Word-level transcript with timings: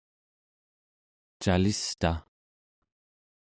calista 1.45 2.13